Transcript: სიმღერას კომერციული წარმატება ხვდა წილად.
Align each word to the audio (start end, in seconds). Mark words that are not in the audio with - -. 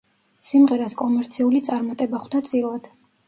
სიმღერას 0.45 0.95
კომერციული 1.01 1.61
წარმატება 1.69 2.23
ხვდა 2.27 2.43
წილად. 2.51 2.89